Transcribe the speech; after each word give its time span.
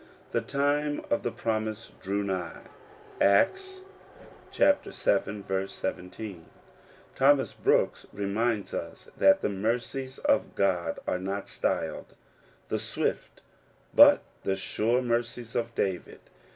"The 0.31 0.41
time 0.41 1.05
of 1.11 1.21
the 1.21 1.31
promise 1.31 1.91
drew 2.01 2.23
nigh."— 2.23 2.61
Acts 3.21 3.81
vii. 4.51 4.91
17. 4.91 6.45
HOMAS 7.19 7.53
BROOKS 7.53 8.07
reminds 8.11 8.73
us 8.73 9.11
that 9.15 9.41
the 9.41 9.49
mercies 9.49 10.17
of 10.17 10.55
God 10.55 10.97
are 11.05 11.19
not 11.19 11.49
styled 11.49 12.15
the 12.69 12.79
swift 12.79 13.43
y 13.43 13.43
but 13.93 14.23
"the 14.41 14.55
sure 14.55 15.03
mercies 15.03 15.55
of 15.55 15.75
David. 15.75 16.21